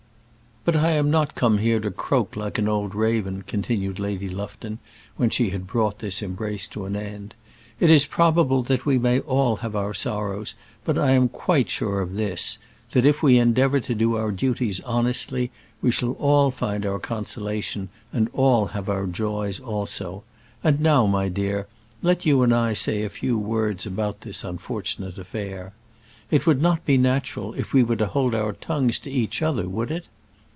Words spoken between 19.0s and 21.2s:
joys also. And now,